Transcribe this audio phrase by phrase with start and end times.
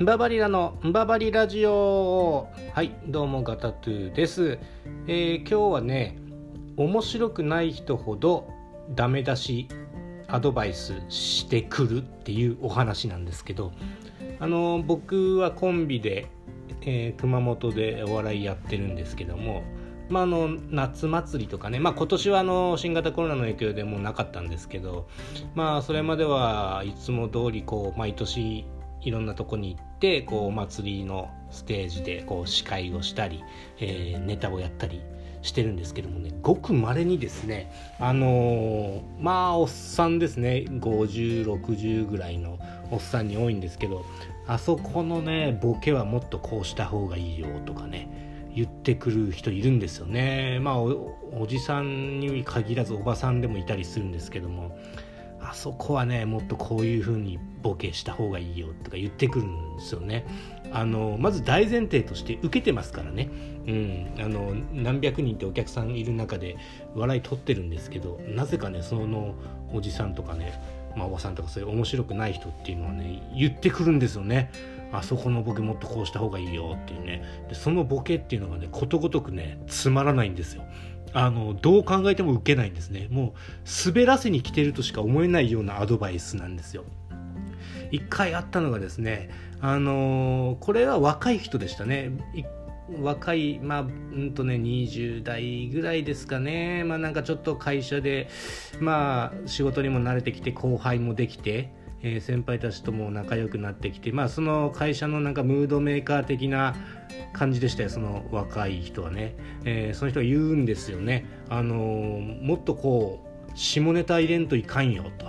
[0.00, 4.58] ババリラのババリラジオはいどうもガタトゥーです、
[5.06, 6.16] えー今日はね
[6.78, 8.48] 面白くない人ほど
[8.94, 9.68] ダメ出し
[10.28, 13.72] アドバイスしてくるっていうお話なんですけど
[14.40, 16.26] あの僕はコンビで、
[16.80, 19.62] えー熊本でお笑いやってるんですけども
[20.08, 25.08] まあ、あの夏祭りとかね、まあ、今年はあの新型コロナの影響でもうなかったんですけど、
[25.54, 28.66] まあ、それまではいつも通りこう毎年
[29.04, 33.42] いろんなとこに行ってこうお祭りのステージでこう司会をしたり、
[33.78, 35.02] えーネタをやったり
[35.42, 40.64] してるんですけどもねごくまれにですねあのーまあおっさんですね。
[40.68, 42.58] 5060ぐらいの
[42.90, 44.04] おっさんに多いんですけど
[44.46, 50.58] あそこのねボケはもっとこうした方がいいよとかね言ってくる人いるんですよね。
[50.60, 54.76] まあおおじさんに限らずおばさんでもいたりするんですけども
[55.42, 60.26] あそこはねもっとこういう風にボケした方がいいよとか言ってくるんですよね。
[60.72, 63.28] あのまず大前提として受けてますからね、
[63.66, 66.56] うん、あの何百人ってお客さんいる中で
[66.94, 69.34] 笑い取ってるんですけどなぜかねその
[69.70, 74.50] おじさんとかねまあ、おばさんとかそういう面白くない人っていうのはね言ってくるんですよね。
[74.92, 77.22] あそこのボケもっとこうした方がいいよっていうね。
[77.48, 80.64] でそのボケっていうのがねことごとくねつまらないんですよ。
[81.14, 83.08] あのどう考えても受けないんですね。
[83.10, 86.84] もう滑らせに来てるとしか思えないようなアドバイスなんですよ。
[87.90, 92.10] 一回あったのがですねあのこれは若い人でしたね。
[93.00, 96.84] 若いまあうんとね20代ぐらいですかね。
[96.84, 98.28] まあなんかちょっと会社で
[98.80, 101.70] まあ仕事にも慣れてきて後輩もできて、
[102.02, 106.74] えー先輩たちとも仲良くなってきてまあその会社のなんかムードメーカー的な
[107.32, 111.26] 感じでしたよその若い人はね、えーその人が言うんですよね。
[111.48, 115.26] あのーもっとこう下ネタ入れんといかんよと、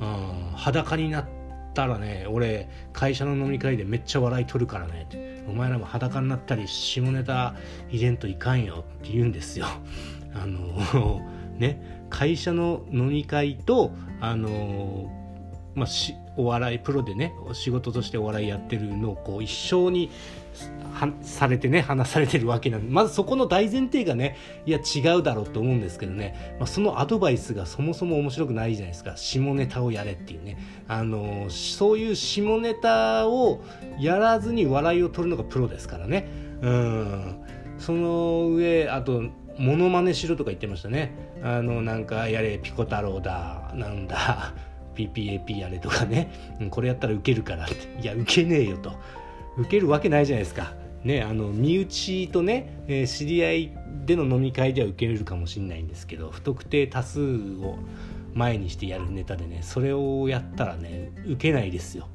[0.00, 1.26] うん裸になっ
[1.74, 5.06] たらね俺会社の飲み会でめっちゃ笑い取るからね。
[5.08, 7.54] ってお前らも裸になったり下ネタ
[7.88, 9.66] 入れんといかんよって言うんですよ。
[10.34, 11.20] あの
[11.58, 15.10] ね会社の飲み会とあの
[15.76, 20.10] まあ、しお笑いプロでね仕事としてお笑いやってるのをこう一生に
[21.20, 29.16] されてね話されてるわけなんでまずそこの大前提がねいや違うだろうと思うんですけどね、まあ、そのアドバイスがそもそも面白くないじゃないですか。
[29.16, 30.56] 下ネタをやれっていうね。
[30.88, 33.62] あのそういう下ネタを
[34.00, 36.26] やらずに笑いを取るのがプロですからね。
[36.62, 37.44] うん。
[37.78, 39.24] その上あと
[39.58, 41.12] モノマネしろとか言ってましたね。
[41.42, 44.54] あのなんかやれピコ太郎だなんだ。
[44.96, 47.74] PPAP やれとかね、 うんこれやったらウケるからって。
[48.02, 48.92] いやウケねえよと。
[49.56, 50.74] ウケるわけないじゃないですか。
[51.04, 53.72] ねあの身内とね、えー知り合い
[54.06, 57.76] での飲み会ではウケるかもしれないんですけど不特定多数を
[58.34, 62.08] 前にしてやるネタでねそれをやったらねウケないですよ。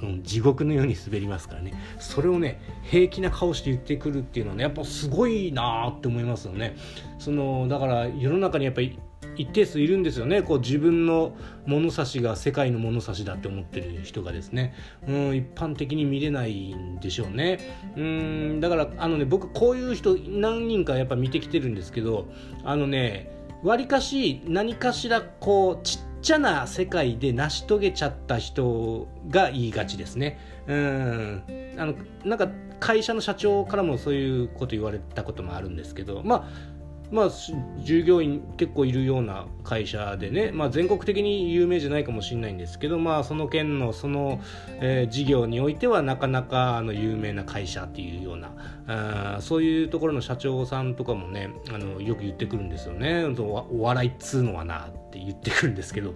[0.00, 1.74] うん、地獄のように滑りますからね。
[1.98, 6.76] それをね平気な顔して言ってくるっていうのはねやっぱすごいなーって思いますよね。
[7.18, 8.98] そのだから世の中にやっぱり
[9.36, 10.42] 一定数いるんですよね。
[10.42, 11.36] こう自分の
[11.66, 14.74] 物差しが世界の物差しだって思ってる人がですね、
[15.06, 17.58] うん、一般的に見れないんでしょうね。
[17.96, 22.28] うんだからあのね僕こういう人何人かやっぱ見てきてるんですけど
[22.64, 23.30] あのね
[23.62, 30.38] わりかし何かしらこうちっちゃな世界で成し遂げちゃった人が言いがちですね。
[30.66, 31.42] うん
[31.76, 32.48] あのなんか
[32.80, 36.77] 会社の社長からもそういうこと言われたこともあるんですけどまあ
[37.10, 37.30] まあ、
[37.78, 44.40] 従業員結構いるような会社でね、まあ、全国的に有名じゃないかもしれないんですけど、まあ、その県のその、
[44.80, 48.52] えー事業においてはなかなかあの有名な会社っていうような
[48.86, 56.14] あそういうところの社長さんとかもねあのよく言ってくるんですよねおお笑いっつうのはなって言ってくるんですけど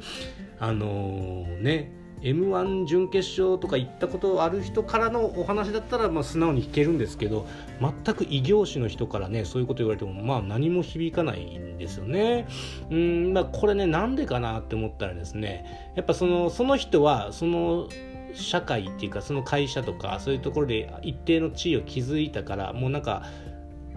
[0.60, 7.46] あのーね m 1準決勝とか行ったことある人からのお話だったらまあ素直に聞けるんですけど
[7.80, 12.46] 全く異業種の人からねそういうこと言われてもまあ何も響かないんですよね。
[12.90, 17.88] うんまあこれねなんでかなって思ったらですねやっぱそのその人はその
[18.34, 23.24] 社会っていうかその会社とかそういうところで一定の地位を築いたからもうなんか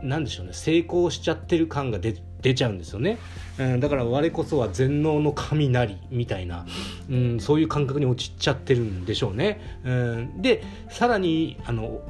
[0.02, 3.18] なんでしょうね成功しちゃってる感が出て出ちゃうんですよね、
[3.58, 6.68] うん、だから我こそは全能の雷みたいな、
[7.10, 12.02] うん、そういう感覚に陥っちゃってるんでしょうね、うん、でさらにあの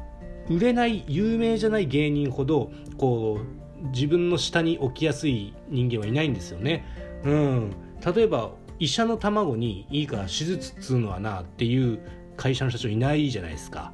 [0.50, 6.86] 売れない有名じゃない芸人ほどこう自分の下に置きやすい人間はいないんですよね、
[7.24, 7.72] うん、
[8.14, 12.00] 例えば医者の卵にいいから手術っつうのはなっていう
[12.36, 13.94] 会社の社長いないじゃないですか、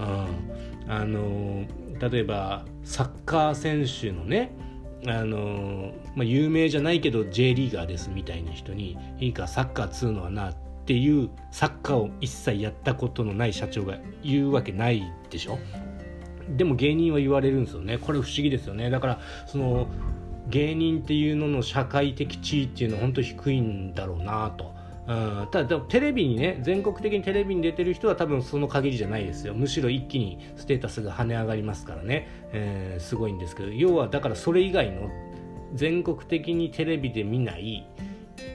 [0.00, 1.64] うん、あの
[2.10, 4.56] 例えばサッカー選手のね
[5.06, 10.54] あのまあ、有名じゃないけど J リーガーですみたいな人にいいかサッカーっつうのはなっ
[10.86, 15.58] ていうサッカーを一切やったことのない社長が言うわけないでしょ
[16.56, 19.88] でも芸人は言われるんですよねこれ不思議ですよねだからその
[20.48, 24.74] 芸人っていうのの社会的地位っていうのは本当低いんだろうなと。
[25.06, 29.54] うん、ただテレビにね全国的にテレビに出てる人は多分その限りじゃないですよ。
[29.54, 33.70] むしろ一気にステータスが跳ね上がりますからね、えー、すごいんですけど。
[33.70, 35.10] 要はだからそれ以外の
[35.74, 37.86] 全国的にテレビで見ない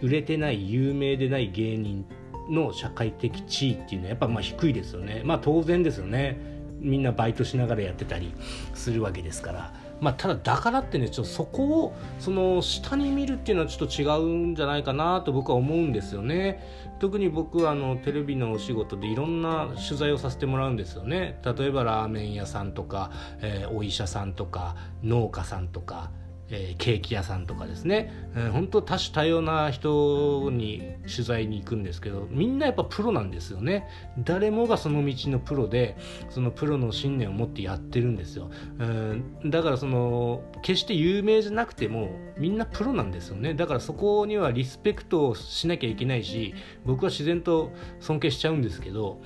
[0.01, 2.05] 売れてない有名でない芸人
[2.49, 5.21] の社会的地位っていうのはやっぱまあ低いですよね。
[5.25, 6.39] まあ当然ですよね。
[6.79, 8.33] みんなバイトしながらやってたり
[8.73, 9.73] するわけですから。
[9.99, 16.63] まあ、ただだからってねちょっとそこをその下に見るっていうのはちょっと違うんじゃないかなと僕は思うんですよね。
[16.99, 21.39] 特に僕はあのテレビのお仕事でいろんな取材をさせてもらうんですよね。
[21.43, 23.11] 例えばラーメン屋さんとか、
[23.41, 26.11] えー、お医者さんとか農家さんとか。
[26.49, 33.87] えー、ケーキ屋さんとかですね、えー、本当多種多様な人に取材に行くんですけどみんなやっぱプロなんですよね。
[34.19, 35.97] 誰もがその道のプロで
[36.29, 38.49] そのプロの信念を持ってやってるんですよ、
[38.79, 43.53] うん、だからその決して有名じゃなくてもみんなプロなんですよね。
[43.53, 46.53] だからそこにはリスペクトをしなきゃいけないし
[46.85, 49.21] 僕は自然と尊敬しちゃうんですけど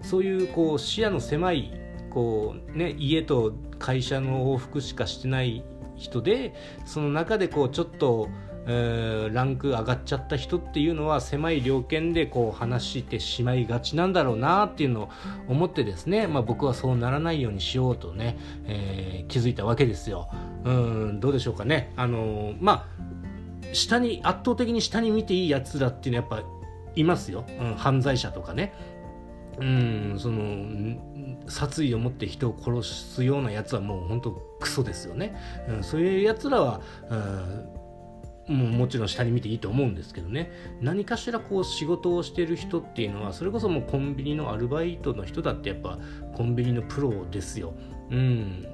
[0.00, 1.72] そういうこう視野の狭い
[2.10, 5.64] こうね家と会社の往復しかしてない
[6.02, 6.54] 人で
[6.84, 8.28] その中でこうちょっと、
[8.66, 15.08] えー、ランク上がっちゃった人っていうのは狭い猟犬でこう話してしまいがちなんだろうなっていうのを
[15.48, 20.28] 思ってですね、まあ、僕はそうならないようにしようとね、えー、気づいたわけですよ。
[20.64, 21.92] うんどうでしょうかね。
[21.96, 26.48] あのー、まあ下に圧倒的に下に見ていいやつらっていうのはやっぱ
[26.94, 28.74] いますよ、うん、犯罪者とかね。
[29.58, 30.96] うんその
[31.48, 35.36] 殺意を持って人を殺すようなやつはもう本当クソですよね、
[35.68, 36.80] うん、そういうやつらは、
[38.48, 40.50] うん、もうもちろん下に見ていいと思うんですけどね。
[40.80, 45.98] 何かしらこう仕事をしてる人っていうのはそれこそもうコンビニのアルバイトの人だってやっぱ
[46.34, 47.74] コンビニのプロですよ。
[48.10, 48.66] うん。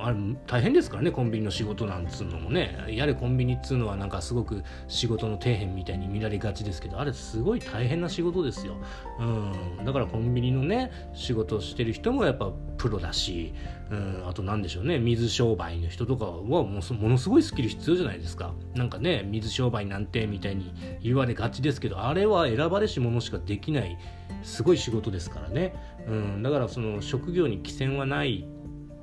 [0.00, 0.16] あれ
[0.46, 2.84] 大変ですからねコンビニの仕事なんつうのもね。
[2.88, 8.76] やれコンビニっつうのはなんかすごく仕事の底辺みたいに見られがちですけどあれすごい大変な仕事ですよ、
[9.18, 13.54] うん、だからコンビニのね仕事をしてる人もやっぱプロだし、
[13.90, 18.54] うん、あと何でしょうね水商売の人とかはものすごいスキル必要じゃないですか。
[18.74, 20.72] なんかね水商売なんてみたいに
[21.02, 23.98] 言われがちですけどあれは選ばれし者しかできない
[24.42, 25.74] すごい仕事ですからね、
[26.06, 28.46] うん、だからその職業に寄せはない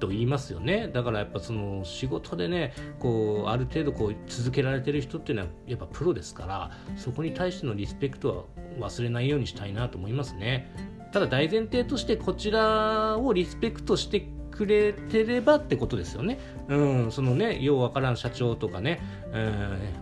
[0.04, 8.48] と言いますよねだからやっぱその仕事でねこうある程度こう続けられてる人っていうのはやっぱプロですからそこに対してのリスペクト
[8.80, 10.70] は忘れないようにしたいなと思いますね
[11.14, 16.40] ただ大前提としてこちらをリスペクトしてくれてればってことですよね。
[16.70, 19.02] うん、そのね、ようわからん社長とかね、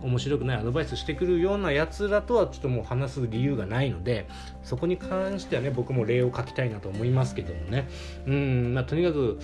[0.02, 4.28] うん、面白くないアドバイスしてくるようなやつらとはちょっともう話す理由がないので、
[4.62, 7.88] そこに関してはね、僕も礼を書きたいなと思いますけどもね。
[8.26, 9.38] うん、まあ、とにかく、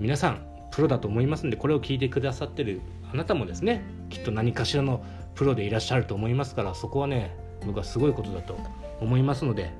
[0.00, 2.80] 皆さんプロだと思いますんでこれを聞いてくださってる
[3.12, 5.04] あなたもですねきっと何かしらの
[5.34, 7.36] プロでいらっしゃると思いますからそこはね
[7.66, 8.56] 僕はすごいことだと
[9.00, 9.72] 思いますので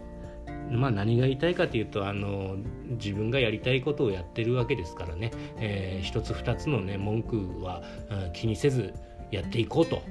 [0.71, 2.57] まあ何が言いたいかというとあの
[2.91, 8.93] 自分がやりたいことをやってるわけですからね、えー、一つ二つのね文句は、うん、気にせず
[9.31, 10.03] やっていこうと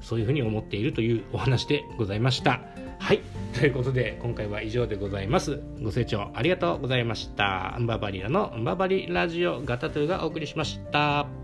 [0.00, 2.60] そういうふうに思っているというお話でございました。
[2.98, 3.20] はい。
[3.54, 5.60] ということで、今回は以上でございます。
[5.82, 7.76] ご清聴ありがとうございました。
[7.78, 11.37] ンババリラのンババリラジオガタトゥがお送りしました。